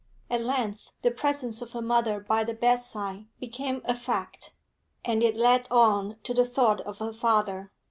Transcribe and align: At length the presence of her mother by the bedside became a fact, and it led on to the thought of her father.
At 0.31 0.41
length 0.41 0.89
the 1.03 1.11
presence 1.11 1.61
of 1.61 1.73
her 1.73 1.81
mother 1.83 2.19
by 2.19 2.43
the 2.43 2.55
bedside 2.55 3.27
became 3.39 3.83
a 3.85 3.93
fact, 3.95 4.51
and 5.05 5.21
it 5.21 5.35
led 5.37 5.67
on 5.69 6.15
to 6.23 6.33
the 6.33 6.43
thought 6.43 6.81
of 6.81 6.97
her 6.97 7.13
father. 7.13 7.71